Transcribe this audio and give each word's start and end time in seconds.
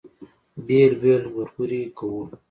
بېل 0.65 0.91
بېل 1.01 1.23
ګورګورې 1.33 1.81
کوو. 1.97 2.21